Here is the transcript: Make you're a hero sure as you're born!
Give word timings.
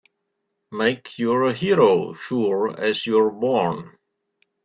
Make 0.71 1.19
you're 1.19 1.43
a 1.43 1.53
hero 1.53 2.13
sure 2.15 2.73
as 2.75 3.05
you're 3.05 3.29
born! 3.29 3.99